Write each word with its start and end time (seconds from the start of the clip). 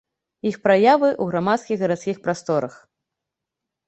Іх 0.51 0.55
праявы 0.67 1.09
ў 1.09 1.27
грамадскіх 1.31 1.83
гарадскіх 1.83 2.17
прасторах. 2.29 2.73